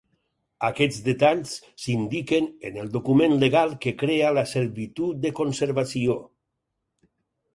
Aquests 0.67 1.01
detalls 1.07 1.51
s'indiquen 1.83 2.47
en 2.69 2.79
el 2.83 2.89
document 2.95 3.37
legal 3.45 3.75
que 3.85 3.93
crea 3.99 4.33
la 4.39 4.45
servitud 4.55 5.19
de 5.27 5.35
conservació. 5.41 6.17